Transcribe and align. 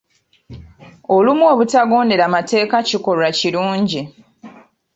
Olumu 1.15 1.43
obutagondera 1.53 2.25
mateeka 2.35 2.77
kikolwa 2.87 3.29
kirungi. 3.37 4.01